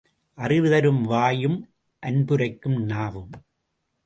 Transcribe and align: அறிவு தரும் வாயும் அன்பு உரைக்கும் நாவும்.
அறிவு 0.37 0.69
தரும் 0.69 1.01
வாயும் 1.03 1.57
அன்பு 2.03 2.33
உரைக்கும் 2.33 2.79
நாவும். 2.89 3.31